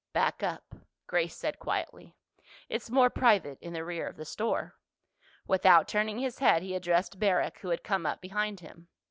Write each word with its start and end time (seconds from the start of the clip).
"Back 0.13 0.41
up," 0.41 0.63
Grace 1.05 1.35
said 1.35 1.59
quietly. 1.59 2.15
"It's 2.69 2.89
more 2.89 3.11
private 3.11 3.59
in 3.61 3.73
the 3.73 3.85
rear 3.85 4.07
of 4.07 4.17
the 4.17 4.25
store." 4.25 4.73
Without 5.45 5.87
turning 5.87 6.17
his 6.17 6.39
head 6.39 6.63
he 6.63 6.73
addressed 6.73 7.19
Barrack, 7.19 7.59
who 7.59 7.69
had 7.69 7.83
come 7.83 8.07
up 8.07 8.19
behind 8.19 8.61
him. 8.61 8.87